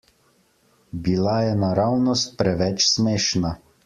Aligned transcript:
Bila 1.07 1.35
je 1.47 1.51
naravnost 1.65 2.33
preveč 2.39 2.87
smešna. 2.93 3.53